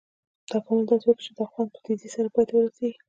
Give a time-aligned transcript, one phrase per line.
[0.51, 2.97] تکامل داسې کار وکړ چې دا خوند په تیزي سره پای ته ورسېږي.